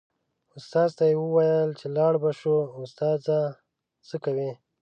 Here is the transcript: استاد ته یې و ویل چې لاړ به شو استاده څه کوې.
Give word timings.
استاد 0.57 0.89
ته 0.97 1.03
یې 1.09 1.15
و 1.21 1.25
ویل 1.35 1.69
چې 1.79 1.87
لاړ 1.97 2.13
به 2.21 2.31
شو 2.39 2.55
استاده 2.83 3.39
څه 4.07 4.15
کوې. 4.23 4.51